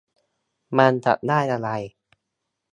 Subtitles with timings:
[0.77, 1.69] มันจะได้อะไร